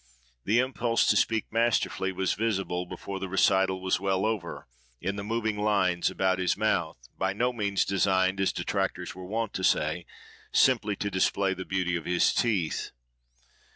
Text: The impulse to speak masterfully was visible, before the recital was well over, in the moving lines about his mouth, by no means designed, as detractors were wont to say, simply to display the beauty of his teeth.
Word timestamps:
The 0.45 0.57
impulse 0.57 1.05
to 1.11 1.15
speak 1.15 1.53
masterfully 1.53 2.11
was 2.11 2.33
visible, 2.33 2.87
before 2.87 3.19
the 3.19 3.29
recital 3.29 3.83
was 3.83 3.99
well 3.99 4.25
over, 4.25 4.67
in 4.99 5.15
the 5.15 5.23
moving 5.23 5.59
lines 5.59 6.09
about 6.09 6.39
his 6.39 6.57
mouth, 6.57 6.97
by 7.19 7.33
no 7.33 7.53
means 7.53 7.85
designed, 7.85 8.41
as 8.41 8.51
detractors 8.51 9.13
were 9.13 9.27
wont 9.27 9.53
to 9.53 9.63
say, 9.63 10.07
simply 10.51 10.95
to 10.95 11.11
display 11.11 11.53
the 11.53 11.65
beauty 11.65 11.95
of 11.95 12.05
his 12.05 12.33
teeth. 12.33 12.89